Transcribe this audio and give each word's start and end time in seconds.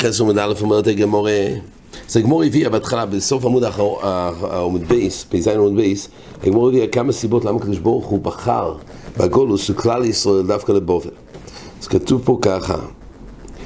חסר 0.00 0.24
עמוד 0.24 0.38
א' 0.38 0.52
אומרת 0.60 0.86
הגמורה, 0.86 1.46
אז 2.08 2.16
הגמור 2.16 2.42
הביאה 2.42 2.70
בהתחלה, 2.70 3.06
בסוף 3.06 3.44
עמוד 3.44 3.64
העמוד 3.64 4.82
בייס, 4.88 5.24
פ"ז 5.24 5.48
עמוד 5.48 5.76
בייס, 5.76 6.08
הגמור 6.42 6.68
הביאה 6.68 6.86
כמה 6.86 7.12
סיבות 7.12 7.44
למה 7.44 7.58
הקדוש 7.58 7.78
ברוך 7.78 8.06
הוא 8.06 8.20
בחר 8.20 8.74
בגולוס 9.18 9.62
של 9.62 9.74
כלל 9.74 10.04
ישראל 10.04 10.46
דווקא 10.46 10.72
לבובל. 10.72 11.10
אז 11.82 11.86
כתוב 11.86 12.22
פה 12.24 12.38
ככה, 12.42 12.76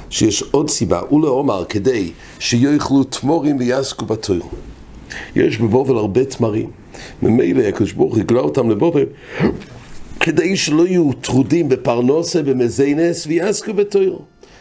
שיש 0.09 0.43
עוד 0.51 0.69
סיבה, 0.69 1.01
ולעומר 1.11 1.65
כדי 1.69 2.11
שיאכלו 2.39 3.03
תמורים 3.03 3.57
ויעסקו 3.59 4.05
בתויר. 4.05 4.43
יש 5.35 5.57
בבובל 5.57 5.97
הרבה 5.97 6.25
תמרים, 6.25 6.69
ממילא 7.21 7.63
הקדוש 7.63 7.91
ברוך 7.91 8.13
הוא 8.13 8.21
הגלה 8.21 8.39
אותם 8.39 8.69
לבובל 8.69 9.05
כדי 10.19 10.57
שלא 10.57 10.87
יהיו 10.87 11.13
טרודים 11.21 11.69
בפרנוסה, 11.69 12.43
במזיינס 12.43 13.27
ויעסקו 13.27 13.73
בתויר. 13.73 14.17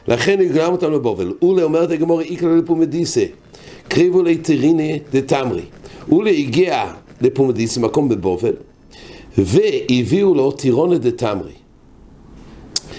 לכן 0.09 0.41
הגלה 0.41 0.67
אותם 0.67 0.93
לבובל. 0.93 1.33
אולה 1.43 1.63
אומרת 1.63 1.91
הגמור 1.91 2.21
איקלה 2.21 2.57
לפומדיסה, 2.57 3.25
קריבו 3.89 4.23
ליטריני 4.23 4.99
דתמרי. 5.13 5.63
אולה 6.11 6.31
הגיע 6.31 6.85
לפומדיסה, 7.21 7.81
מקום 7.81 8.09
בבובל, 8.09 8.53
והביאו 9.39 10.35
לו 10.35 10.53
טירונה 10.53 10.99
דתמרי. 10.99 11.53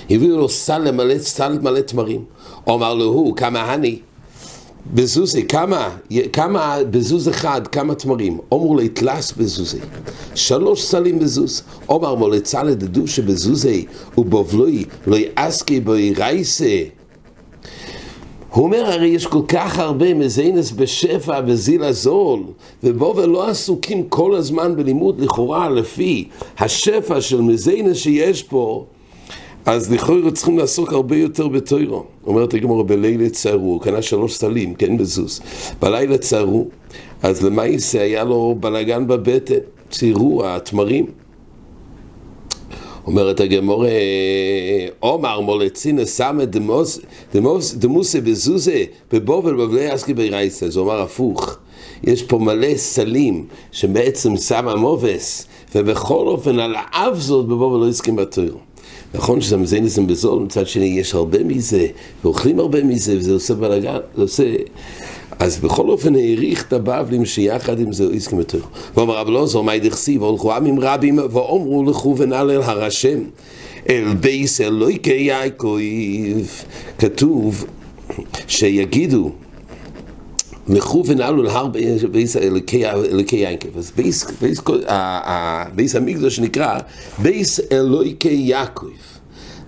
הביאו 0.10 0.38
לו 0.38 0.49
סל 0.49 0.77
למלא, 0.77 1.18
סל 1.18 1.60
מלא 1.62 1.80
תמרים. 1.80 2.23
אומר 2.68 2.94
לו 2.94 3.05
הוא, 3.05 3.35
כמה 3.35 3.74
הני, 3.74 3.99
בזוזי, 4.94 5.48
כמה, 5.48 5.90
כמה, 6.34 6.77
בזוז 6.90 7.30
אחד, 7.30 7.68
כמה 7.68 7.96
תמרים. 7.96 8.40
אומר 8.52 8.76
לי, 8.76 8.90
תלס 8.90 9.32
בזוזי. 9.32 9.80
שלוש 10.35 10.84
סלים 10.84 11.20
בזוז. 11.20 11.63
אומר 11.90 12.16
מולצה 12.16 12.63
לדדו 12.63 13.08
שבזוזי 13.08 13.85
ובובלוי 14.18 14.85
לא 15.08 15.16
יעסקי 15.16 15.80
בוי 15.80 16.13
רייסה. 16.18 16.84
הוא 18.55 18.63
אומר, 18.63 18.85
הרי 18.85 19.07
יש 19.07 19.25
כל 19.27 19.41
כך 19.48 19.79
הרבה 19.79 20.13
מזיינס 20.13 20.71
בשפע 20.71 21.41
בזיל 21.41 21.84
הזול, 21.84 22.39
ובובל 22.84 23.25
לא 23.25 23.48
עסוקים 23.48 24.03
כל 24.09 24.35
הזמן 24.35 24.75
בלימוד 24.75 25.20
לכאורה 25.20 25.70
לפי 25.70 26.27
השפע 26.59 27.21
של 27.21 27.41
מזיינס 27.41 27.98
שיש 27.98 28.43
פה, 28.43 28.85
אז 29.65 29.91
לכאורה 29.91 30.31
צריכים 30.31 30.57
לעסוק 30.57 30.93
הרבה 30.93 31.17
יותר 31.17 31.48
בתוירו. 31.48 32.03
אומרת 32.27 32.53
הגמור, 32.53 32.83
בלילה 32.83 33.29
צרו, 33.29 33.65
הוא 33.65 33.81
קנה 33.81 34.01
שלוש 34.01 34.33
סלים, 34.33 34.73
כן 34.73 34.98
בזוז. 34.98 35.41
בלילה 35.81 36.17
צרו, 36.17 36.67
אז 37.23 37.43
למעשה 37.43 38.01
היה 38.01 38.23
לו 38.23 38.55
בלאגן 38.59 39.07
בבטן, 39.07 39.55
ציירו 39.89 40.45
התמרים. 40.45 41.05
אומרת 43.07 43.39
הגמור, 43.39 43.85
עומר 44.99 45.39
מולצינה 45.39 46.05
סמא 46.05 46.43
דמוסה 47.79 48.21
בזוזה 48.21 48.84
בבובל 49.11 49.53
בבלי 49.53 49.95
אסקי 49.95 50.13
ברייסה. 50.13 50.70
זה 50.70 50.79
אומר 50.79 51.01
הפוך. 51.01 51.57
יש 52.03 52.23
פה 52.23 52.37
מלא 52.37 52.76
סלים 52.76 53.45
שבעצם 53.71 54.37
שמה 54.37 54.76
מובס, 54.76 55.48
ובכל 55.76 56.27
אופן 56.27 56.59
על 56.59 56.76
האף 56.77 57.17
זאת 57.17 57.45
בבובל 57.45 57.85
לא 57.85 57.89
הסכים 57.89 58.15
בתוירו. 58.15 58.59
נכון 59.13 59.41
שזה 59.41 59.57
מזייניזם 59.57 60.07
בזול, 60.07 60.43
מצד 60.43 60.67
שני 60.67 60.85
יש 60.85 61.13
הרבה 61.13 61.43
מזה, 61.43 61.87
ואוכלים 62.23 62.59
הרבה 62.59 62.83
מזה, 62.83 63.17
וזה 63.17 63.33
עושה 63.33 63.53
בלאגן, 63.53 63.98
זה 64.16 64.22
עושה... 64.22 64.44
אז 65.40 65.58
בכל 65.58 65.90
אופן 65.90 66.16
העריך 66.16 66.68
את 66.68 66.74
הבבלים 66.74 67.25
שיחד 67.25 67.80
עם 67.80 67.94
זה 67.94 68.06
הסכים 68.16 68.40
יותר. 68.40 68.59
ואומר 68.96 69.18
רב 69.18 69.30
לוזור, 69.30 69.64
מה 69.64 69.75
ידחסי, 69.75 70.18
והולכו 70.18 70.53
עמים 70.53 70.80
רבים, 70.80 71.19
ואומרו 71.31 71.84
לכו 71.84 72.16
ונעל 72.18 72.52
אל 72.52 72.62
הר 72.62 72.84
השם, 72.84 73.19
אל 73.90 74.13
בייס 74.19 74.62
אלוהיקי 74.62 75.13
יעקב. 75.13 75.78
כתוב 76.97 77.66
שיגידו, 78.47 79.31
לכו 80.68 81.03
ונעלו 81.06 81.44
להר 81.44 81.68
בייס 82.12 82.35
אלוקי 82.35 83.35
יעקב. 83.35 83.78
אז 83.78 83.91
בייס, 83.95 84.25
בייס, 84.41 84.62
בייס 85.75 85.95
המקדוש 85.95 86.35
שנקרא 86.35 86.79
בייס 87.19 87.59
אלוקי 87.72 88.34
יעקב. 88.34 88.88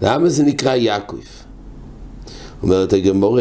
למה 0.02 0.30
זה 0.30 0.44
נקרא 0.44 0.76
יעקב? 0.76 1.24
אומרת 2.64 2.94
הגמור, 2.94 3.40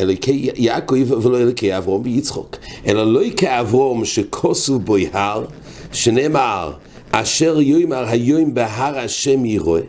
אלוקי 0.00 0.50
יעקב 0.56 1.22
ולא 1.22 1.40
אלוקי 1.40 1.76
אברום 1.76 2.02
ויצחוק. 2.04 2.56
אלא 2.86 3.12
לא 3.12 3.22
אלוקי 3.22 3.46
אברום 3.60 4.04
שכוסו 4.04 4.78
בו 4.78 4.96
הר, 5.12 5.44
שנאמר, 5.92 6.72
אשר 7.10 7.60
יאמר 7.60 8.04
היום 8.08 8.54
בהר 8.54 8.98
השם 8.98 9.44
ירואה. 9.44 9.80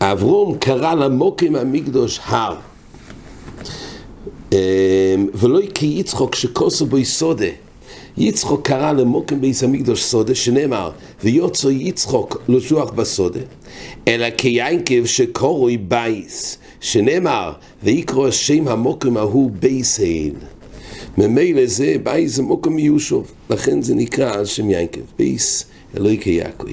אברום 0.00 0.58
קרא 0.58 0.94
למוקים 0.94 1.56
המקדוש 1.56 2.20
הר. 2.24 2.54
ולא 5.34 5.60
כי 5.74 5.86
יצחוק 5.86 6.34
שכוסו 6.34 6.86
בו 6.86 7.04
סודה. 7.04 7.46
יצחוק 8.18 8.66
קרא 8.66 8.92
למוקם 8.92 9.40
ביס 9.40 9.62
המקדוש 9.62 10.04
סודה, 10.04 10.34
שנאמר, 10.34 10.90
ויוצא 11.24 11.68
יצחוק 11.68 12.42
לשוח 12.48 12.90
בסודה, 12.90 13.40
אלא 14.08 14.26
כיינקב 14.38 15.04
שקורוי 15.04 15.76
בייס, 15.76 16.58
שנאמר, 16.86 17.52
ויקרא 17.82 18.30
שם 18.30 18.68
המוקם 18.68 19.16
ההוא 19.16 19.50
בייס 19.50 19.98
היל. 19.98 20.34
ממילא 21.18 21.66
זה 21.66 21.96
בייס 22.02 22.34
זה 22.34 22.42
מוקם 22.42 22.72
מיושוב, 22.72 23.32
לכן 23.50 23.82
זה 23.82 23.94
נקרא 23.94 24.34
על 24.34 24.44
שם 24.44 24.70
יינקב, 24.70 25.00
בייס 25.18 25.64
אלוהי 25.96 26.18
כיעקב. 26.18 26.68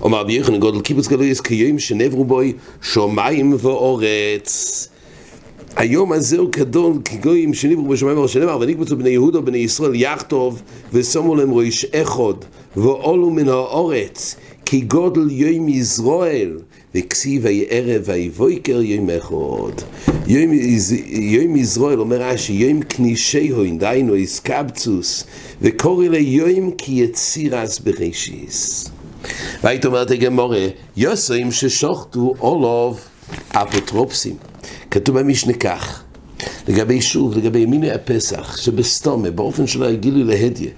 אומר 0.00 0.20
רבי 0.20 0.32
יוחנן 0.32 0.60
גודל 0.60 0.80
קיבוץ 0.80 1.08
גלויס 1.08 1.40
כיום 1.40 1.78
שנברו 1.78 2.24
בוי 2.24 2.52
שמיים 2.82 3.56
ואורץ. 3.58 4.88
היום 5.76 6.12
הזה 6.12 6.38
הוא 6.38 6.48
גדול 6.52 6.92
כגויים 7.04 7.54
שנברו 7.54 7.88
בשמיים 7.88 8.16
ואורץ 8.16 8.30
שנאמר 8.30 8.58
ונקבצו 8.60 8.96
בני 8.96 9.10
יהודה 9.10 9.38
ובני 9.38 9.58
ישראל 9.58 9.94
יחטוב 9.94 10.62
ושמו 10.92 11.36
להם 11.36 11.52
ראש 11.52 11.84
אחד 11.84 12.34
ועולו 12.76 13.30
מן 13.30 13.48
האורץ 13.48 14.36
כי 14.68 14.80
גודל 14.80 15.30
יום 15.30 15.68
יזרועאל 15.68 16.58
וכסיב 16.94 17.44
ויהי 17.44 17.64
ערב 17.68 18.02
ויבויקר 18.04 18.82
יום 18.82 19.10
אחד. 19.10 19.82
יום, 20.26 20.52
יום 21.08 21.56
יזרועאל 21.56 22.00
אומר 22.00 22.22
רש"י 22.22 22.52
יום 22.52 22.82
כנישי 22.82 23.48
הוין 23.48 23.78
דהיינו 23.78 24.14
איסקבצוס 24.14 25.24
וקורא 25.62 26.06
ליום 26.06 26.70
כי 26.70 26.92
יצירס 26.92 27.78
בראשיס. 27.78 28.88
והיית 29.62 29.86
אומרת 29.86 30.10
הגמורה 30.10 30.66
יוסרים 30.96 31.52
ששוחטו 31.52 32.34
אולוב 32.40 33.00
אפוטרופסים 33.48 34.36
כתוב 34.90 35.18
במשנה 35.18 35.52
כך 35.52 36.02
לגבי 36.68 37.00
שוב, 37.00 37.36
לגבי 37.38 37.66
מיני 37.66 37.90
הפסח, 37.90 38.56
שבסתומה, 38.56 39.30
באופן 39.30 39.66
שלא 39.66 39.86
יגילו 39.86 40.24
להדיה, 40.24 40.70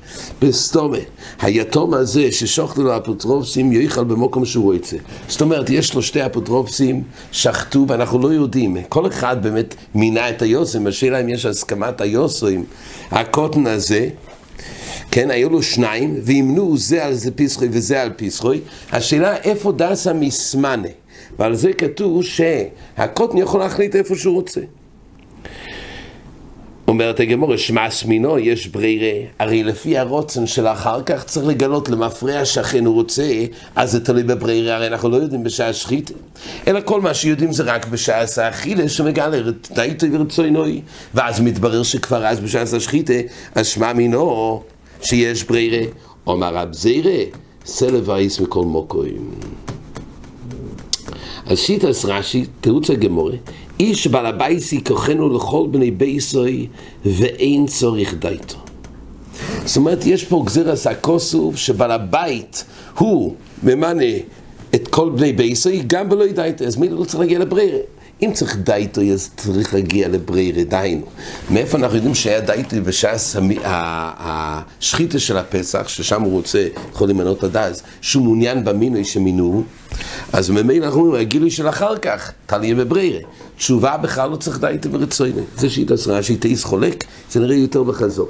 בסתומה, 0.43 0.99
היתום 1.41 1.95
הזה 1.95 2.33
ששוחטו 2.33 2.83
לו 2.83 2.97
אפוטרופסים 2.97 3.73
יאכל 3.73 4.05
במקום 4.05 4.45
שהוא 4.45 4.75
יצא. 4.75 4.97
זאת 5.29 5.41
אומרת, 5.41 5.71
יש 5.71 5.95
לו 5.95 6.03
שתי 6.03 6.27
אפוטרופסים, 6.27 7.03
שחטו, 7.33 7.85
ואנחנו 7.89 8.19
לא 8.19 8.29
יודעים. 8.29 8.77
כל 8.89 9.07
אחד 9.07 9.43
באמת 9.43 9.75
מינה 9.95 10.31
את 10.31 10.43
היוסם, 10.43 10.87
השאלה 10.87 11.21
אם 11.21 11.29
יש 11.29 11.47
הסכמת 11.47 12.01
היוסם, 12.01 12.63
הקוטן 13.11 13.67
הזה, 13.67 14.09
כן, 15.11 15.31
היו 15.31 15.51
לו 15.51 15.63
שניים, 15.63 16.21
וימנו 16.23 16.79
זה 16.79 17.05
על 17.05 17.15
זה 17.15 17.31
פסחוי 17.31 17.69
וזה 17.73 18.03
על 18.03 18.11
פסחוי. 18.17 18.61
השאלה 18.93 19.37
איפה 19.37 19.73
דסה 19.73 20.13
מסמנה, 20.13 20.89
ועל 21.39 21.55
זה 21.55 21.73
כתוב 21.73 22.23
שהקוטן 22.25 23.39
יכול 23.39 23.61
להחליט 23.61 23.97
איפה 23.97 24.17
שהוא 24.17 24.35
רוצה. 24.35 24.61
אומרת 26.89 27.21
הגמור, 27.21 27.57
שמאס 27.57 28.05
מינו, 28.05 28.39
יש 28.39 28.67
ברירה, 28.67 29.27
הרי 29.39 29.65
לפי 29.65 29.99
הרוצן 29.99 30.47
של 30.47 30.67
אחר 30.67 31.03
כך 31.03 31.25
צריך 31.25 31.47
לגלות 31.47 31.89
למפרע 31.89 32.45
שאכן 32.45 32.87
הוא 32.87 32.95
רוצה, 32.95 33.45
אז 33.77 33.93
זה 33.93 34.05
תלוי 34.05 34.23
בברירה, 34.23 34.75
הרי 34.75 34.87
אנחנו 34.87 35.09
לא 35.09 35.17
יודעים 35.17 35.45
בשעה 35.45 35.73
שחית, 35.73 36.11
אלא 36.67 36.81
כל 36.85 37.01
מה 37.01 37.15
שיודעים 37.15 37.53
זה 37.53 37.63
רק 37.63 37.87
בשעה 37.87 38.25
האכילה 38.37 38.89
שמגלה 38.89 39.37
די 39.75 39.95
טוב 39.99 40.11
ורצוינוי, 40.13 40.81
ואז 41.15 41.41
מתברר 41.41 41.83
שכבר 41.83 42.27
אז 42.27 42.41
בשעה 42.41 42.63
השחיתה, 42.63 43.13
אז 43.55 43.67
שמע 43.67 43.93
מינו 43.93 44.63
שיש 45.03 45.45
ברירה, 45.45 45.87
אומר 46.27 46.55
רב 46.55 46.73
זירה, 46.73 47.23
סלב 47.67 48.09
וייס 48.09 48.41
מכל 48.41 48.65
מוקוים. 48.65 49.31
אז 51.49 51.59
שיטס 51.59 52.05
רש"י, 52.05 52.45
תירוץ 52.61 52.91
הגמורה, 52.91 53.33
איש 53.81 54.07
בעל 54.07 54.27
הבייס 54.27 54.73
ייקחנו 54.73 55.37
לכל 55.37 55.67
בני 55.71 55.91
בייסוי 55.91 56.67
ואין 57.05 57.67
צורך 57.67 58.15
דייתו. 58.15 58.57
זאת 59.65 59.77
אומרת, 59.77 60.07
יש 60.07 60.25
פה 60.25 60.43
גזירס 60.47 60.87
הכוסוף 60.87 61.57
שבעל 61.57 61.91
הבית 61.91 62.65
הוא 62.99 63.35
ממנה 63.63 64.05
את 64.75 64.89
כל 64.89 65.11
בני 65.11 65.33
בייסוי 65.33 65.83
גם 65.87 66.09
בלא 66.09 66.27
דייתו, 66.27 66.65
אז 66.65 66.77
מי 66.77 66.89
לא 66.89 67.05
צריך 67.05 67.21
להגיע 67.21 67.39
לברירה? 67.39 67.79
אם 68.23 68.31
צריך 68.35 68.57
דייטו, 68.57 69.01
אז 69.03 69.31
צריך 69.37 69.75
להגיע 69.75 70.09
לברירה, 70.09 70.65
דהיינו. 70.65 71.07
מאיפה 71.51 71.79
אנחנו 71.79 71.97
יודעים 71.97 72.15
שהיה 72.15 72.41
דייטו 72.41 72.77
בש"ס 72.85 73.37
השחיתה 73.65 75.19
של 75.19 75.37
הפסח, 75.37 75.89
ששם 75.89 76.23
הוא 76.23 76.33
רוצה, 76.33 76.69
יכול 76.93 77.09
למנות 77.09 77.45
הדס, 77.45 77.83
שהוא 78.01 78.25
מעוניין 78.25 78.65
במינוי 78.65 79.05
שמינו, 79.05 79.63
אז 80.33 80.51
ממילא 80.51 80.87
אנחנו 80.87 81.01
אומרים, 81.01 81.21
הגילוי 81.21 81.51
של 81.51 81.69
אחר 81.69 81.99
כך, 81.99 82.33
תליה 82.47 82.75
בברירה. 82.75 83.21
תשובה 83.57 83.97
בכלל 83.97 84.31
לא 84.31 84.37
צריך 84.37 84.61
דייטו 84.61 84.91
ברצוני. 84.91 85.33
זה 85.57 85.71
שהיא 85.71 85.87
תעשרה, 85.87 86.23
שהיא 86.23 86.39
תאיס 86.39 86.65
חולק, 86.65 87.05
זה 87.31 87.41
נראה 87.41 87.57
יותר 87.57 87.83
בחזור. 87.83 88.29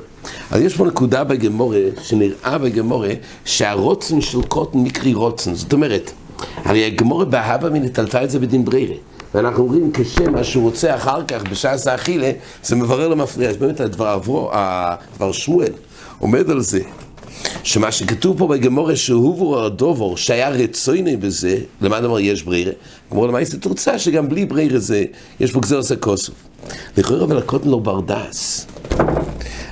אז 0.51 0.61
יש 0.61 0.77
פה 0.77 0.87
נקודה 0.87 1.25
בגמורה, 1.25 1.81
שנראה 2.03 2.59
בגמורה, 2.59 3.11
שהרוצן 3.45 4.21
של 4.21 4.43
קוטן 4.43 4.79
מקרי 4.79 5.15
רוצן. 5.15 5.55
זאת 5.55 5.73
אומרת, 5.73 6.11
הרי 6.65 6.85
הגמורה 6.85 7.25
בהבה 7.25 7.71
מנטלתה 7.71 8.25
את 8.25 8.31
זה 8.31 8.39
בדין 8.39 8.65
ברירה. 8.65 8.95
ואנחנו 9.35 9.63
אומרים 9.63 9.91
כשם 9.95 10.33
מה 10.33 10.45
שהוא 10.45 10.65
רוצה 10.65 10.95
אחר 10.95 11.25
כך 11.25 11.43
בשעס 11.51 11.87
האכילה, 11.87 12.31
זה 12.63 12.77
מברר 12.77 13.09
למפריע. 13.09 13.51
אז 13.51 13.57
באמת 13.57 13.81
הדבר, 13.81 14.07
עברו, 14.07 14.51
הדבר 14.53 15.33
שמואל 15.33 15.73
עומד 16.19 16.51
על 16.51 16.61
זה, 16.61 16.81
שמה 17.63 17.93
שכתוב 17.93 18.39
פה 18.39 18.47
בגמורה 18.47 18.97
שהובו 18.97 19.65
הדובור, 19.65 20.17
שהיה 20.17 20.49
רצויני 20.49 21.17
בזה, 21.17 21.59
למה 21.81 22.01
נאמר 22.01 22.21
יש 22.21 22.43
ברירה? 22.43 22.73
גמור 23.11 23.27
למעשה 23.27 23.57
תורצה 23.57 23.99
שגם 23.99 24.29
בלי 24.29 24.45
ברירה 24.45 24.79
זה, 24.79 25.05
יש 25.41 25.53
פה 25.53 25.61
גזר 25.61 25.77
עושה 25.77 25.97
כוסוף. 25.97 26.35
לכאורה 26.97 27.25
אבל 27.25 27.39
הקוטן 27.39 27.69
לא 27.69 27.79
ברדס. 27.79 28.67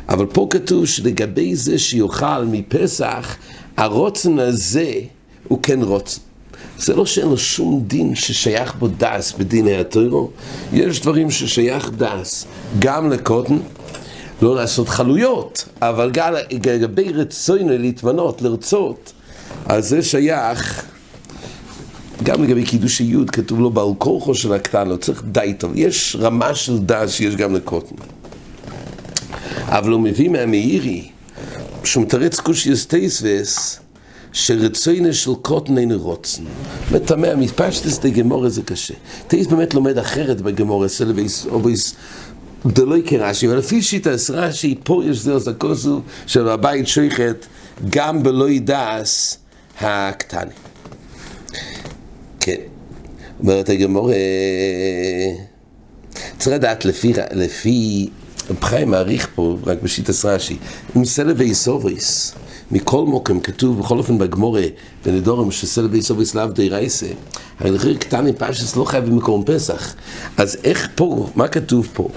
אבל 0.08 0.26
פה 0.26 0.46
כתוב 0.50 0.86
שלגבי 0.86 1.56
זה 1.56 1.78
שיאכל 1.78 2.44
מפסח, 2.44 3.36
הרוצן 3.76 4.38
הזה 4.38 4.92
הוא 5.48 5.58
כן 5.62 5.82
רוצן. 5.82 6.25
זה 6.78 6.94
לא 6.94 7.06
שאין 7.06 7.28
לו 7.28 7.38
שום 7.38 7.84
דין 7.86 8.14
ששייך 8.14 8.74
בו 8.74 8.88
דס 8.88 9.32
בדיני 9.38 9.76
הטרו, 9.76 10.30
יש 10.72 11.00
דברים 11.00 11.30
ששייך 11.30 11.90
דס 11.90 12.46
גם 12.78 13.10
לקוטן, 13.10 13.58
לא 14.42 14.54
לעשות 14.54 14.88
חלויות, 14.88 15.68
אבל 15.82 16.10
גם 16.12 16.32
לגבי 16.52 17.12
רצוינו 17.12 17.78
להתמנות, 17.78 18.42
לרצות, 18.42 19.12
אז 19.66 19.88
זה 19.88 20.02
שייך. 20.02 20.84
גם 22.22 22.44
לגבי 22.44 22.64
קידוש 22.64 22.98
היוד, 22.98 23.30
כתוב 23.30 23.60
לו 23.60 23.70
בעל 23.70 23.88
כורחו 23.98 24.34
של 24.34 24.52
הקטן, 24.52 24.88
לא 24.88 24.96
צריך 24.96 25.22
די 25.32 25.54
טוב, 25.58 25.72
יש 25.74 26.16
רמה 26.20 26.54
של 26.54 26.78
דס 26.78 27.12
שיש 27.12 27.36
גם 27.36 27.54
לקוטן. 27.54 27.94
אבל 29.68 29.90
הוא 29.90 30.00
מביא 30.00 30.28
מהמאירי, 30.28 31.08
שהוא 31.84 32.02
מתרץ 32.02 32.40
קושיוס 32.40 32.86
טייסווס, 32.86 33.80
שרצוינה 34.36 35.12
של 35.12 35.30
קוטן 35.42 35.78
אין 35.78 35.92
רוצן. 35.92 36.42
מטמא, 36.92 37.34
מתפשטס 37.34 37.98
דה 37.98 38.08
גמורה 38.08 38.48
זה 38.48 38.62
קשה. 38.62 38.94
טייס 39.28 39.46
באמת 39.46 39.74
לומד 39.74 39.98
אחרת 39.98 40.40
בגמורה, 40.40 40.88
סלוויס, 40.88 41.46
אובויס, 41.46 41.94
דלוי 42.66 43.02
כרש"י, 43.06 43.46
אבל 43.46 43.56
לפי 43.56 43.82
שיטה 43.82 44.10
רש"י, 44.32 44.74
פה 44.84 45.02
יש 45.06 45.18
זה 45.18 45.32
עושה 45.32 45.52
כוסו 45.52 46.00
של 46.26 46.48
הבית 46.48 46.88
שייכת 46.88 47.46
גם 47.90 48.22
בלוי 48.22 48.58
דס 48.58 49.38
הקטני. 49.80 50.50
כן. 52.40 52.60
אומרת 53.40 53.68
הגמורה, 53.68 54.14
צריך 56.38 56.56
לדעת 56.56 56.84
לפי, 56.84 57.12
לפי, 57.32 58.08
חיים 58.60 58.90
מעריך 58.90 59.28
פה, 59.34 59.56
רק 59.66 59.82
בשיטה 59.82 60.12
רש"י, 60.24 60.56
עם 60.96 61.04
סלווי 61.04 61.54
סובריס. 61.54 62.34
מכל 62.70 63.04
מוקם 63.04 63.40
כתוב 63.40 63.78
בכל 63.78 63.98
אופן 63.98 64.18
בגמורה 64.18 64.62
בנדורם 65.04 65.50
שסל 65.50 65.86
ביסוביס 65.86 66.34
לאו 66.34 66.46
די 66.46 66.68
רייסה 66.68 67.06
ההלכיר 67.60 67.96
קטני 67.96 68.32
פשס 68.32 68.76
לא 68.76 68.84
חייב 68.84 69.04
במקום 69.04 69.44
פסח 69.46 69.94
אז 70.36 70.56
איך 70.64 70.88
פה, 70.94 71.28
מה 71.34 71.48
כתוב 71.48 71.88
פה? 71.92 72.08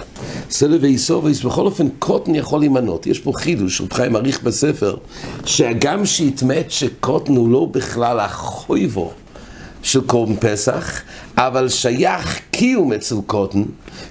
סל 0.49 0.77
ביסוביס 0.77 1.41
בכל 1.41 1.65
אופן 1.65 1.87
קוטן 1.99 2.35
יכול 2.35 2.59
להימנות 2.59 3.07
יש 3.07 3.19
פה 3.19 3.31
חידוש, 3.35 3.81
רב 3.81 3.93
חיים 3.93 4.13
מעריך 4.13 4.43
בספר 4.43 4.95
שהגם 5.45 6.05
שהתמת 6.05 6.71
שקוטן 6.71 7.35
הוא 7.35 7.49
לא 7.49 7.67
בכלל 7.71 8.19
החויבו 8.19 9.11
של 9.83 10.01
קורבן 10.01 10.35
פסח, 10.35 11.01
אבל 11.37 11.69
שייך 11.69 12.39
קיום 12.51 12.93
אצל 12.93 13.15
קוטן, 13.25 13.63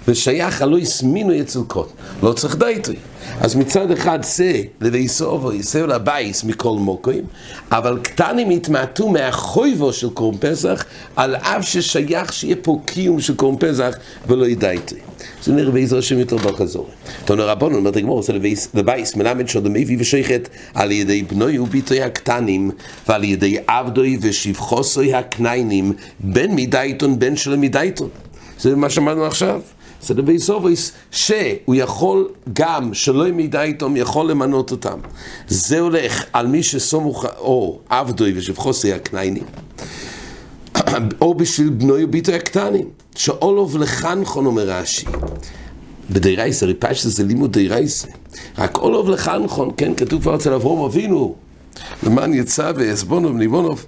ושייך 0.09 0.63
הלא 0.63 0.79
הסמינו 0.79 1.41
אצל 1.41 1.61
קוטן. 1.67 1.93
לא 2.23 2.33
צריך 2.33 2.57
דייטרי. 2.57 2.97
אז 3.41 3.55
מצד 3.55 3.91
אחד 3.91 4.19
זה 4.23 4.63
לביסובו, 4.81 5.53
יסב 5.53 5.87
לבייס 5.87 6.45
מכל 6.45 6.77
מוקוים, 6.79 7.25
אבל 7.73 7.99
קטנים 8.03 8.51
יתמעטו 8.51 9.09
מהחויבו 9.09 9.93
של 9.93 10.11
קורם 10.11 10.39
פסח, 10.39 10.85
על 11.17 11.37
אף 11.37 11.69
ששייך 11.69 12.33
שיהיה 12.33 12.57
פה 12.63 12.81
קיום 12.85 13.21
של 13.21 13.35
קורם 13.35 13.57
פסח 13.57 13.95
ולא 14.27 14.47
ידעתי. 14.47 14.95
זה 15.43 15.53
נראה 15.53 15.71
בעזר 15.71 15.99
השם 15.99 16.19
יותר 16.19 16.37
בחזור. 16.37 16.89
תנו 17.25 17.43
רבון, 17.47 17.75
אומרת 17.75 17.97
הגמור, 17.97 18.23
זה 18.23 18.33
לבייס 18.75 19.17
מלמד 19.17 19.49
שעוד 19.49 19.69
מביא 19.69 19.97
ושייכת 20.01 20.49
על 20.75 20.93
ידי 20.93 21.23
בנוי 21.23 21.59
וביטוי 21.59 22.03
הקטנים 22.03 22.71
ועל 23.09 23.25
ידי 23.25 23.57
עבדוי 23.67 24.19
ושבחוסוי 24.21 25.15
הקניינים 25.15 25.93
בין 26.21 26.55
מדייתון 26.55 27.19
בין 27.19 27.37
שלא 27.37 27.57
מדייתון. 27.57 28.09
זה 28.59 28.77
מה 28.77 28.91
שאמרנו 28.91 29.25
עכשיו. 29.25 29.61
זה 30.03 30.15
דבי 30.15 30.39
סובויס 30.39 30.93
שהוא 31.11 31.75
יכול 31.75 32.29
גם 32.53 32.95
שלא 32.95 33.31
מידע 33.31 33.63
איתם 33.63 33.97
יכול 33.97 34.31
למנות 34.31 34.71
אותם. 34.71 34.99
זה 35.49 35.81
הולך 35.81 36.25
על 36.33 36.47
מי 36.47 36.63
שסומוך 36.63 37.25
או 37.39 37.79
עבדוי 37.89 38.33
ושבחוסי 38.37 38.93
הקניינים 38.93 39.45
או 41.21 41.35
בשביל 41.35 41.69
בנוי 41.69 42.05
וביטוי 42.05 42.35
הקטנים 42.35 42.89
שאולוב 43.15 43.77
לחנכון 43.77 44.47
אומר 44.47 44.71
רש"י 44.71 45.07
בדיירייסה, 46.11 46.67
ריפש 46.67 47.07
זה 47.07 47.25
לימוד 47.25 47.53
דיירייסה 47.53 48.09
רק 48.59 48.79
אולוב 48.79 49.11
לחנכון, 49.11 49.71
כן, 49.77 49.95
כתוב 49.95 50.23
כבר 50.23 50.35
אצל 50.35 50.53
אברום 50.53 50.85
אבינו 50.85 51.35
למען 52.03 52.35
יצא 52.35 52.73
ועזבונוב 52.77 53.37
ניבונוב 53.37 53.87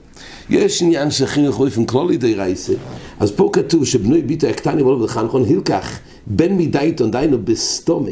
יש 0.51 0.83
עניין 0.83 1.11
של 1.11 1.27
חינוך 1.27 1.59
באופן 1.59 1.85
כללי 1.85 2.17
די 2.17 2.35
רייסה, 2.35 2.73
אז 3.21 3.31
פה 3.31 3.51
כתוב 3.53 3.85
שבנוי 3.85 4.23
ביטו 4.23 4.47
הקטני 4.47 4.83
ולא 4.83 4.99
בחנכון 4.99 5.45
הילקח 5.45 5.99
בין 6.27 6.57
מדייתון 6.57 7.11
דיינו 7.11 7.39
בסתומה. 7.45 8.11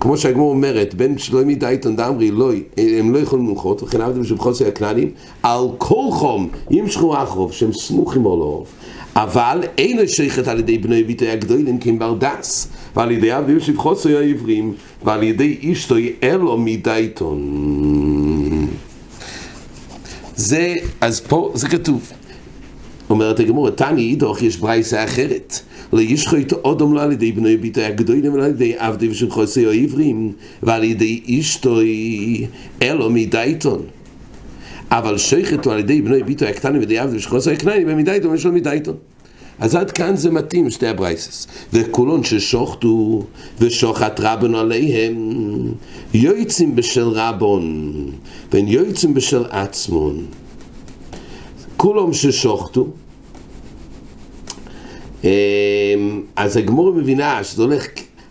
כמו 0.00 0.16
שהגמור 0.16 0.50
אומרת, 0.50 0.94
בין 0.94 1.18
שלא 1.18 1.44
מדייתון 1.44 1.96
דאמרי 1.96 2.30
לא, 2.30 2.52
הם 2.76 3.14
לא 3.14 3.18
יכולים 3.18 3.48
למחות, 3.48 3.82
וכן 3.82 4.00
עבדם 4.00 4.24
שבחוסר 4.24 4.68
הכנענים, 4.68 5.10
על 5.42 5.68
כל 5.78 6.06
חום 6.10 6.48
ימשכו 6.70 7.22
אחרוב, 7.22 7.52
שהם 7.52 7.72
סמוכים 7.72 8.26
או 8.26 8.36
לא 8.36 8.64
אבל 9.16 9.60
אין 9.78 10.06
שייכת 10.06 10.48
על 10.48 10.58
ידי 10.58 10.78
בני 10.78 11.04
ביטוי 11.04 11.30
הגדולים 11.30 11.78
כי 11.78 11.90
הם 11.90 11.98
ברדס, 11.98 12.68
ועל 12.96 13.10
ידי 13.10 13.30
עבדים 13.30 13.60
שבחוסר 13.60 14.18
העברים, 14.18 14.72
ועל 15.04 15.22
ידי 15.22 15.72
אשתוי 15.72 16.12
אלו 16.22 16.56
מדייתון. 16.56 17.40
זה, 20.50 20.74
אז 21.00 21.20
פה 21.20 21.52
זה 21.54 21.68
כתוב. 21.68 22.12
אומרת 23.10 23.40
הגמור, 23.40 23.70
תני 23.70 24.02
אידוך 24.02 24.42
יש 24.42 24.56
ברייסה 24.56 25.04
אחרת. 25.04 25.60
לא 25.92 26.00
ישחו 26.00 26.36
איתו 26.36 26.56
אודום 26.64 26.94
לא 26.94 27.02
על 27.02 27.12
ידי 27.12 27.32
בני 27.32 27.56
ביטוי 27.56 27.84
הגדולים, 27.84 28.34
אלא 28.34 28.44
על 28.44 28.50
ידי 28.50 28.74
עבדי 28.78 29.08
ושל 29.08 29.30
חוסי 29.30 29.66
העברים, 29.66 30.32
ועל 30.62 30.84
ידי 30.84 31.20
אשתוי 31.40 32.46
אלו 32.82 33.10
מדייתון. 33.10 33.82
אבל 34.90 35.18
שייכת 35.18 35.64
הוא 35.64 35.72
על 35.72 35.78
ידי 35.78 36.02
בני 36.02 36.22
ביטוי 36.22 36.48
הקטנים 36.48 36.74
ועל 36.74 36.82
ידי 36.82 36.98
עבדי 36.98 37.16
ושל 37.16 37.28
חוסי 37.30 37.50
הקטנים, 37.50 37.82
ומדייתון 37.86 38.34
יש 38.34 38.46
לו 38.46 38.52
מדייתון. 38.52 38.96
אז 39.60 39.74
עד 39.74 39.90
כאן 39.90 40.16
זה 40.16 40.30
מתאים, 40.30 40.70
שתי 40.70 40.86
הברייסס. 40.86 41.46
וכולון 41.72 42.24
ששוחטו 42.24 43.22
ושוחט 43.58 44.20
רבון 44.20 44.54
עליהם, 44.54 45.14
יועצים 46.14 46.76
בשל 46.76 47.08
רבון, 47.08 47.92
ואין 48.52 48.68
יועצים 48.68 49.14
בשל 49.14 49.44
עצמון. 49.50 50.26
כולם 51.76 52.12
ששוחטו, 52.12 52.86
אמ, 55.24 55.28
אז 56.36 56.56
הגמור 56.56 56.92
מבינה 56.92 57.44
שזה 57.44 57.62
הולך 57.62 57.86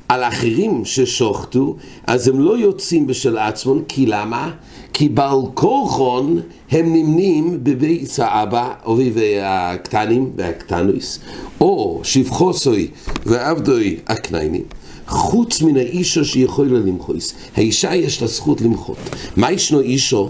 על 0.09 0.23
אחרים 0.23 0.85
ששוחטו, 0.85 1.75
אז 2.07 2.27
הם 2.27 2.39
לא 2.39 2.57
יוצאים 2.57 3.07
בשל 3.07 3.37
עצמון, 3.37 3.83
כי 3.87 4.05
למה? 4.05 4.51
כי 4.93 5.09
בעל 5.09 5.39
כורחון 5.53 6.39
הם 6.71 6.93
נמנים 6.93 7.59
בביס 7.63 8.19
האבא, 8.19 8.73
אובי 8.85 9.39
הקטנים 9.41 10.31
והקטנויס, 10.35 11.19
או 11.61 11.99
שבחוסוי 12.03 12.87
ועבדוי 13.25 13.97
הקניינים. 14.07 14.63
חוץ 15.07 15.61
מן 15.61 15.77
האישו 15.77 16.25
שיכול 16.25 16.67
למחויס. 16.67 17.33
האישה 17.55 17.95
יש 17.95 18.21
לה 18.21 18.27
זכות 18.27 18.61
למחות. 18.61 18.97
מה 19.37 19.51
ישנו 19.51 19.79
אישו? 19.79 20.29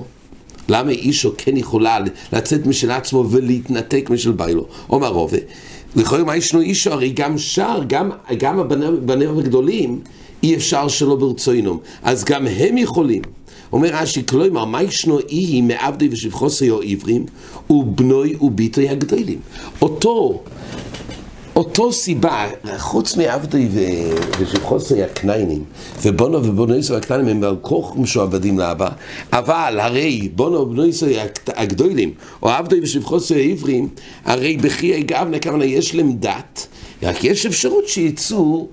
למה 0.70 0.92
אישו 0.92 1.32
כן 1.38 1.58
יכולה 1.58 2.00
לצאת 2.34 2.68
משל 2.68 2.92
עצמו 2.92 3.26
ולהתנתק 3.30 4.10
משל 4.10 4.32
ביילו? 4.32 4.66
אומר 4.90 5.08
רובה, 5.08 5.38
לכאורה 5.96 6.24
מה 6.24 6.36
ישנו 6.36 6.62
אישו? 6.62 6.92
הרי 6.92 7.10
גם 7.10 7.38
שר, 7.38 7.80
גם, 7.88 8.10
גם 8.38 8.60
הבנים 8.60 9.38
הגדולים, 9.38 10.00
אי 10.44 10.56
אפשר 10.56 10.88
שלא 10.88 11.16
ברצוינום. 11.16 11.78
אז 12.04 12.24
גם 12.24 12.48
הם 12.48 12.78
יכולים. 12.78 13.22
אומר 13.74 13.90
רש"י, 13.94 14.26
כלומר, 14.26 14.66
מה 14.66 14.84
ישנו 14.84 15.20
אי 15.20 15.62
מעבדי 15.62 16.10
ושבחוסי 16.12 16.70
או 16.70 16.82
עברים, 16.82 17.26
ובנוי 17.70 18.36
וביטוי 18.42 18.90
הגדולים. 18.90 19.40
אותו 19.82 20.44
אותו 21.60 21.94
סיבה, 21.94 22.48
חוץ 22.78 23.18
מעבדי 23.18 23.68
ושבחוסי 24.40 25.04
הקניינים, 25.04 25.64
ובונו 26.02 26.46
ובונו 26.46 26.76
יסו 26.76 26.96
הקטנים 26.96 27.28
הם 27.28 27.44
על 27.44 27.56
כוח 27.62 27.96
משועבדים 27.96 28.60
לאבא, 28.60 28.90
אבל 29.34 29.80
הרי 29.82 30.30
בונו 30.36 30.60
ובונו 30.60 30.86
יסו 30.86 31.06
הגדולים, 31.48 32.14
או 32.44 32.50
עבדי 32.50 32.80
ושבחוסי 32.82 33.36
העברים, 33.36 33.90
הרי 34.26 34.58
בחיי 34.58 35.04
גבנה 35.04 35.40
כמובן 35.40 35.62
יש 35.62 35.96
להם 35.96 36.14
דת, 36.14 36.68
רק 37.04 37.24
יש 37.24 37.46
אפשרות 37.46 37.88
שיצאו 37.88 38.68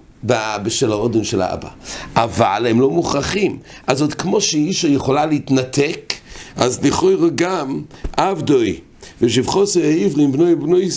בשל 0.62 0.92
האודן 0.92 1.24
של 1.24 1.42
האבא. 1.42 1.68
אבל 2.16 2.66
הם 2.70 2.80
לא 2.80 2.90
מוכרחים. 2.90 3.58
אז 3.86 4.00
עוד 4.02 4.14
כמו 4.14 4.40
שאישה 4.40 4.88
יכולה 4.88 5.26
להתנתק, 5.26 6.14
אז 6.56 6.84
לכאורה 6.84 7.28
גם 7.34 7.82
עבדוי 8.16 8.80
ושבחוס 9.20 9.76
העברים 9.76 10.32
בנוי 10.32 10.54
בנוי 10.54 10.88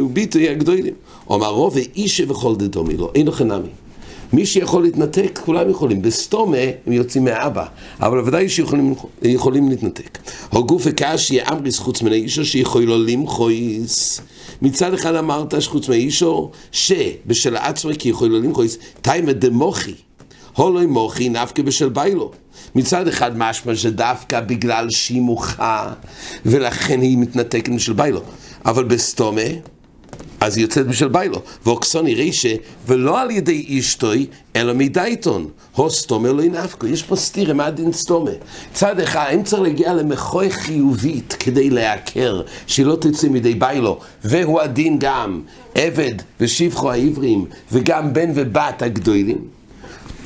וביטוי 0.00 0.48
הגדולים. 0.48 0.94
אומר 1.30 1.48
רוב 1.48 1.76
ואישה 1.76 2.32
וכל 2.32 2.56
דדומי 2.56 2.96
לו, 2.96 3.10
אין 3.14 3.26
לכם 3.26 3.46
נמי. 3.48 3.68
מי 4.32 4.46
שיכול 4.46 4.82
להתנתק, 4.82 5.40
כולם 5.44 5.70
יכולים. 5.70 6.02
בסתומה 6.02 6.56
הם 6.86 6.92
יוצאים 6.92 7.24
מאבא, 7.24 7.64
אבל 8.00 8.18
ודאי 8.18 8.48
שיכולים 8.48 9.68
להתנתק. 9.68 10.18
הגוף 10.52 10.82
וקשי 10.84 11.42
אמריס 11.42 11.78
חוץ 11.78 12.02
מן 12.02 12.12
האישו 12.12 12.44
שיכול 12.44 12.82
לו 12.82 12.98
למחויס. 12.98 14.20
מצד 14.62 14.94
אחד 14.94 15.14
אמרת 15.14 15.62
שחוץ 15.62 15.88
מהאישו, 15.88 16.50
שבשל 16.72 17.56
עצמו 17.56 17.90
כי 17.98 18.08
יכול 18.08 18.28
לו 18.28 18.38
למחויס, 18.40 18.78
תיימא 19.02 19.32
דמוחי. 19.32 19.94
הולוי 20.56 20.86
מוחי 20.86 21.28
נפקא 21.28 21.62
בשל 21.62 21.88
ביילו. 21.88 22.30
מצד 22.74 23.08
אחד 23.08 23.38
משמע 23.38 23.74
שדווקא 23.74 24.40
בגלל 24.40 24.90
שהיא 24.90 25.20
מוחה 25.20 25.92
ולכן 26.46 27.00
היא 27.00 27.18
מתנתקת 27.18 27.68
משל 27.68 27.92
ביילו. 27.92 28.20
אבל 28.64 28.84
בסתומה 28.84 29.40
אז 30.40 30.56
היא 30.56 30.64
יוצאת 30.64 30.86
בשל 30.86 31.08
ביילו. 31.08 31.42
ואוקסוני 31.66 32.14
רישה, 32.14 32.54
ולא 32.86 33.20
על 33.20 33.30
ידי 33.30 33.78
אשתוי, 33.78 34.26
אלא 34.56 34.74
מדייטון. 34.74 35.48
הו 35.74 35.90
סתומה 35.90 36.32
לא 36.32 36.42
ינפקו. 36.42 36.86
יש 36.86 37.02
פה 37.02 37.16
סתירה, 37.16 37.54
מה 37.54 37.66
הדין 37.66 37.92
סתומה? 37.92 38.30
צד 38.72 39.00
אחד, 39.00 39.30
אם 39.34 39.42
צריך 39.42 39.62
להגיע 39.62 39.94
למחוי 39.94 40.50
חיובית 40.50 41.36
כדי 41.38 41.70
לעקר, 41.70 42.42
שהיא 42.66 42.86
לא 42.86 42.96
תצא 43.00 43.28
מדי 43.28 43.54
ביילו, 43.54 43.98
והוא 44.24 44.60
הדין 44.60 44.96
גם 44.98 45.42
עבד 45.74 46.14
ושבחו 46.40 46.90
העברים, 46.90 47.44
וגם 47.72 48.12
בן 48.12 48.30
ובת 48.34 48.82
הגדולים. 48.82 49.38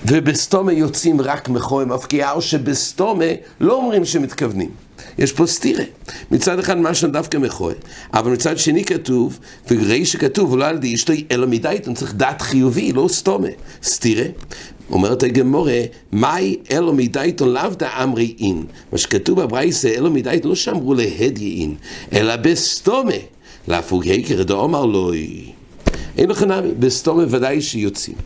ובסתומה 0.06 0.72
יוצאים 0.72 1.20
רק 1.20 1.48
מחוי 1.48 1.84
מפקיעה, 1.84 2.32
או 2.32 2.42
שבסתומה 2.42 3.24
לא 3.60 3.74
אומרים 3.74 4.04
שמתכוונים. 4.04 4.83
יש 5.18 5.32
פה 5.32 5.46
סתירה. 5.46 5.84
מצד 6.30 6.58
אחד 6.58 6.78
משהו 6.78 7.08
דווקא 7.08 7.38
מכוי, 7.38 7.74
אבל 8.14 8.32
מצד 8.32 8.58
שני 8.58 8.84
כתוב, 8.84 9.38
וראי 9.70 10.04
שכתוב, 10.04 10.52
ולא 10.52 10.64
על 10.64 10.78
די 10.78 10.94
אשתו 10.94 11.12
אלא 11.30 11.46
מדייתון, 11.46 11.94
צריך 11.94 12.14
דעת 12.14 12.42
חיובי, 12.42 12.92
לא 12.92 13.08
סתומה. 13.08 13.48
סתירה. 13.82 14.26
אומרת 14.90 15.22
הגמורה, 15.22 15.80
מאי 16.12 16.56
אלו 16.70 16.92
מדייתון 16.92 17.52
לאו 17.52 17.70
דאמרי 17.78 18.34
אין. 18.40 18.64
מה 18.92 18.98
שכתוב 18.98 19.42
בברייסה, 19.42 19.88
אלו 19.88 20.10
מדייתון 20.10 20.48
לא 20.48 20.54
שאמרו 20.54 20.94
להדיה 20.94 21.60
אין, 21.60 21.74
אלא 22.12 22.36
בסתומה. 22.36 23.12
להפוג 23.68 24.08
הקר 24.08 24.42
דאמר 24.42 24.84
לוי. 24.84 25.52
אין 26.18 26.30
לך 26.30 26.42
נמי, 26.42 26.68
בסתום 26.78 27.20
ודאי 27.28 27.62
שיוצאים. 27.62 28.16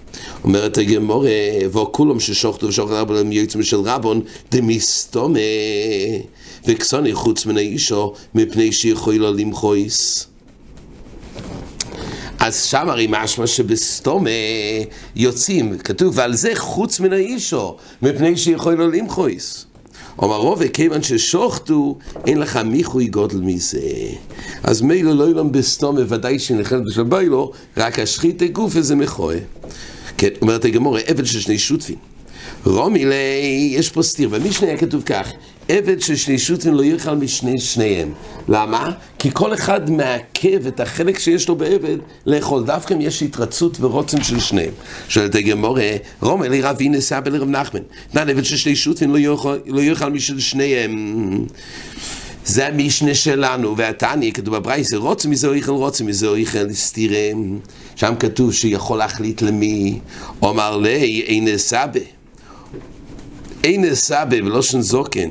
אומרת 0.45 0.79
הגמורה, 0.79 1.31
וכולם 1.73 2.21
ששוחטו 2.21 2.67
ושוחטו 2.67 2.95
רבון 2.95 3.33
יוצאים 3.33 3.63
של 3.63 3.77
רבון, 3.77 4.21
דמסתומה, 4.51 5.39
וכסוני 6.67 7.15
חוץ 7.15 7.47
מן 7.47 7.57
האישו, 7.57 8.15
מפני 8.35 8.73
שיכול 8.73 9.15
לו 9.15 9.33
למחויס. 9.33 10.27
אז 12.39 12.65
שם 12.65 12.89
הרי 12.89 13.07
משמע 13.11 13.47
שבסתומה 13.47 14.31
יוצאים, 15.17 15.79
כתוב, 15.79 16.19
ועל 16.19 16.35
זה 16.35 16.51
חוץ 16.55 17.01
מן 17.01 17.13
האישו, 17.13 17.77
מפני 18.03 18.37
שיכול 18.37 18.75
לו 18.75 18.91
למחויס. 18.91 19.65
אומר 20.19 20.37
רובה, 20.37 20.69
כיוון 20.69 21.03
ששוחטו, 21.03 21.99
אין 22.27 22.39
לך 22.39 22.57
מיחוי 22.57 23.07
גודל 23.07 23.41
מזה. 23.41 23.81
אז 24.63 24.83
מילא 24.83 25.13
לא 25.13 25.31
ילם 25.31 25.53
בסתום, 25.53 25.97
ודאי 26.09 26.39
שנחלת 26.39 26.83
בשל 26.85 27.03
ביילו, 27.03 27.53
רק 27.77 27.99
השחית 27.99 28.43
הגוף 28.43 28.77
איזה 28.77 28.95
מכוה. 28.95 29.37
כן, 30.17 30.29
אומרת 30.43 30.65
הגמורה, 30.65 31.01
עבד 31.07 31.27
של 31.27 31.41
שני 31.41 31.59
שותפים. 31.59 31.97
רומי 32.65 33.05
לי, 33.05 33.73
יש 33.73 33.91
פה 33.91 34.03
סתיר, 34.03 34.29
במשנה 34.29 34.69
היה 34.69 34.77
כתוב 34.77 35.03
כך, 35.03 35.29
עבד 35.69 36.01
של 36.01 36.17
שני 36.17 36.39
שותפים 36.39 36.75
לא 36.75 36.83
יאכל 36.83 37.15
משני 37.15 37.61
שניהם. 37.61 38.13
למה? 38.49 38.91
כי 39.19 39.31
כל 39.33 39.55
אחד 39.55 39.91
מעכב 39.91 40.67
את 40.67 40.81
החלק 40.81 41.19
שיש 41.19 41.49
לו 41.49 41.57
בעבד 41.57 41.97
לאכול. 42.27 42.65
דווקא 42.65 42.95
אם 42.95 43.01
יש 43.01 43.23
התרצות 43.23 43.81
ורוצן 43.81 44.23
של 44.23 44.41
שניהם. 44.41 44.73
שואלת 45.09 45.35
הגמורה, 45.35 45.91
רומי 46.21 46.49
לי 46.49 46.63
רבי 46.63 46.89
נסבא 46.89 47.31
לרב 47.31 47.49
נחמן. 47.49 47.81
נען 48.15 48.31
עבד 48.31 48.45
של 48.45 48.57
שני 48.57 48.77
שותפים 48.77 49.15
לא 49.15 49.59
לא 49.67 49.81
יאכל 49.81 50.11
משל 50.11 50.41
שניהם. 50.41 51.47
זה 52.45 52.67
המשנה 52.67 53.15
שלנו, 53.15 53.77
והתניא, 53.77 54.33
כתוב 54.33 54.57
בברייסה, 54.57 54.97
רוצה 54.97 55.29
מזה 55.29 55.53
איכל, 55.53 55.73
רוצה 55.73 56.05
מזה 56.05 56.29
איכל, 56.35 56.73
סתירם. 56.73 57.59
שם 57.97 58.15
כתוב 58.19 58.53
שיכול 58.53 58.99
להחליט 58.99 59.43
למי, 59.43 59.99
אומר 60.43 60.77
לי, 60.77 61.23
אין 61.27 61.59
סבא. 61.59 62.01
אין 63.65 63.95
סבא 63.95 64.41
בלושן 64.41 64.81
זוקן, 64.81 65.31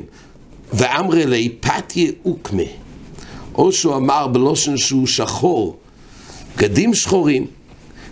ואמרי 0.72 1.26
לי 1.26 1.48
פתיה 1.60 2.10
אוקמה. 2.24 2.62
או 3.54 3.72
שהוא 3.72 3.96
אמר 3.96 4.26
בלושן 4.26 4.76
שהוא 4.76 5.06
שחור, 5.06 5.76
בגדים 6.56 6.94
שחורים. 6.94 7.46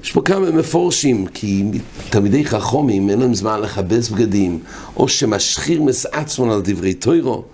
יש 0.04 0.12
פה 0.12 0.20
כמה 0.20 0.50
מפורשים, 0.50 1.26
כי 1.26 1.64
תלמידי 2.10 2.44
חכומים 2.44 3.10
אין 3.10 3.18
להם 3.18 3.34
זמן 3.34 3.60
לכבס 3.60 4.08
בגדים, 4.08 4.58
או 4.96 5.08
שמשחיר 5.08 5.82
מסעצמון 5.82 6.50
על 6.50 6.60
דברי 6.64 6.94
טוירו. 6.94 7.44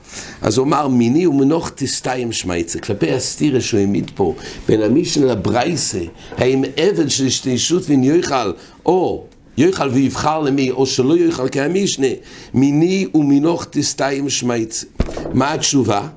אז 0.42 0.59
הוא 0.59 0.66
אמר, 0.66 0.88
מיני 0.88 1.26
ומנוח 1.26 1.73
תסתיים 1.75 2.32
שמייצה, 2.32 2.78
כלפי 2.78 3.12
הסתירה 3.12 3.61
שהוא 3.61 3.80
העמיד 3.80 4.11
פה, 4.14 4.35
בין 4.68 4.82
המשנה 4.82 5.26
לברייסה, 5.26 6.00
האם 6.37 6.64
עבד 6.76 7.11
של 7.11 7.26
השתיישות 7.26 7.82
ונויכל, 7.87 8.52
או 8.87 9.25
יויכל 9.59 9.88
ויבחר 9.88 10.40
למי, 10.40 10.71
או 10.71 10.87
שלא 10.87 11.16
יויכל 11.16 11.49
כהמשנה, 11.52 12.06
מיני 12.54 13.06
ומנוח 13.14 13.66
תסתיים 13.71 14.30
שמייצה. 14.30 14.87
מה 15.35 15.52
התשובה? 15.52 16.09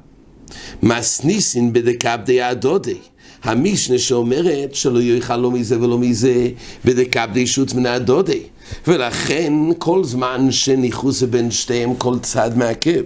מסניסין 0.84 1.74
בדקבדי 1.74 2.42
הדודי. 2.42 2.98
המשנה 3.44 3.98
שאומרת 3.98 4.76
שלא 4.76 5.02
יאכל 5.02 5.38
לא 5.38 5.52
מזה 5.52 5.82
ולא 5.82 5.98
מזה 5.98 6.50
בדקבדי 6.86 7.48
שוץ 7.48 7.74
מן 7.74 7.86
הדודי. 7.86 8.42
ולכן 8.88 9.54
כל 9.78 10.04
זמן 10.04 10.48
שניחוס 10.52 11.24
בין 11.24 11.52
שתיהם 11.52 11.96
כל 11.96 12.20
צד 12.20 12.58
מעכב. 12.58 13.04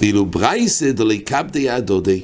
ואילו 0.00 0.26
ברייסה 0.26 0.92
דלי 0.92 1.18
קבדי 1.18 1.70
הדודי. 1.70 2.20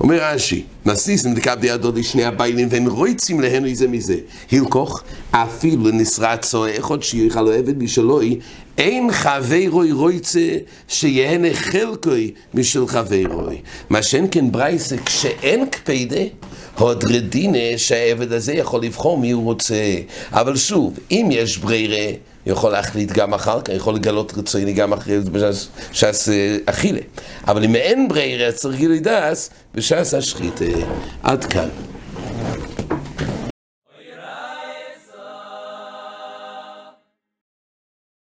אומר 0.00 0.18
רש"י, 0.22 0.62
נסיסם 0.86 1.34
דקבדי 1.34 1.70
הדודי 1.70 2.02
שני 2.02 2.24
הביילים 2.24 2.68
והם 2.70 2.88
רויצים 2.88 3.40
להן 3.40 3.64
איזה 3.64 3.88
מזה. 3.88 4.16
הילקוך 4.50 5.02
אפילו 5.30 5.88
לנסרת 5.88 6.42
צועה 6.42 6.78
אחד 6.78 7.02
שיוכל 7.02 7.42
לו 7.42 7.52
עבד 7.52 7.82
משלוי, 7.82 8.38
אין 8.78 9.12
חברוי 9.12 9.92
רויצה 9.92 10.56
שיהנה 10.88 11.54
חלקוי 11.54 12.30
משל 12.54 12.86
חברוי. 12.86 13.56
מה 13.90 14.02
שאין 14.02 14.26
כן 14.30 14.52
ברייסה 14.52 14.96
כשאין 14.96 15.66
קפידה 15.66 16.22
הוד 16.78 17.04
רדינה 17.04 17.58
שהעבד 17.76 18.32
הזה 18.32 18.52
יכול 18.52 18.82
לבחור 18.82 19.18
מי 19.18 19.30
הוא 19.30 19.44
רוצה. 19.44 19.94
אבל 20.32 20.56
שוב, 20.56 20.98
אם 21.10 21.28
יש 21.30 21.58
ברירה, 21.58 22.12
יכול 22.48 22.72
להחליט 22.72 23.12
גם 23.12 23.34
אחר 23.34 23.60
כך, 23.60 23.72
יכול 23.72 23.94
לגלות 23.94 24.32
רצוני 24.36 24.72
גם 24.72 24.92
אחרי 24.92 25.20
בש"ס 25.20 26.28
אה, 26.28 26.56
אכילה. 26.66 27.00
אבל 27.48 27.64
אם 27.64 27.74
אין 27.74 28.08
ברירה, 28.08 28.52
צריך 28.52 28.76
גילוי 28.76 29.00
דס 29.00 29.50
בש"ס 29.74 30.14
השחיתה. 30.14 30.64
עד 31.22 31.44
כאן. 31.44 31.68